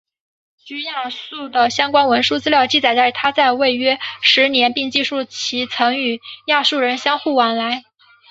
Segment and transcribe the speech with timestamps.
[0.65, 7.83] 据亚述的相关文书资料记载他在位约十年并记述其曾与亚述人相互往来。